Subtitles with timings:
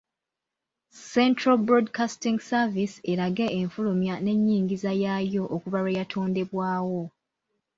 [1.13, 7.01] Central Broadcasting Service erage enfulumya n’ennyingiza yaayo okuva lwe yatondebwawo.